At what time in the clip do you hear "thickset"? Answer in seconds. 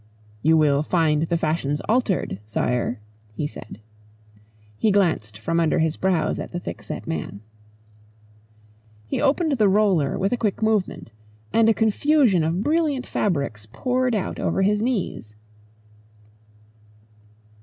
6.59-7.05